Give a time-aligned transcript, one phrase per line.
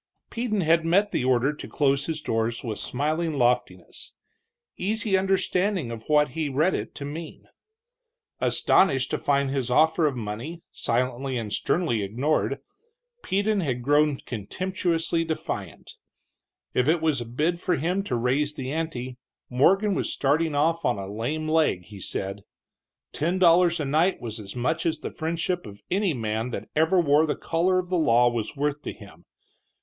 [0.31, 4.15] Peden had met the order to close his doors with smiling loftiness,
[4.75, 7.45] easy understanding of what he read it to mean.
[8.39, 12.61] Astonished to find his offer of money silently and sternly ignored,
[13.21, 15.97] Peden had grown contemptuously defiant.
[16.73, 19.19] If it was a bid for him to raise the ante,
[19.51, 22.41] Morgan was starting off on a lame leg, he said.
[23.13, 26.99] Ten dollars a night was as much as the friendship of any man that ever
[26.99, 29.25] wore the collar of the law was worth to him.